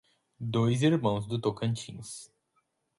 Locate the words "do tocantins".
1.27-2.31